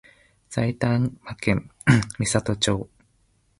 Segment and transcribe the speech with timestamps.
[0.49, 1.69] 埼玉県
[2.19, 2.89] 美里町